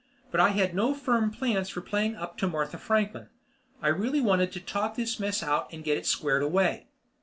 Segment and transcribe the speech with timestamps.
[0.31, 3.29] But I had no firm plans for playing up to Martha Franklin;
[3.83, 6.87] I really wanted to talk this mess out and get it squared away.